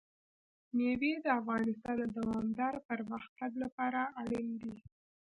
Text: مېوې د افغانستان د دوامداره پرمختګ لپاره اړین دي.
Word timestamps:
مېوې 0.75 1.13
د 1.25 1.27
افغانستان 1.39 1.95
د 1.99 2.03
دوامداره 2.17 2.79
پرمختګ 2.89 3.51
لپاره 3.63 4.01
اړین 4.21 4.47
دي. 4.61 4.75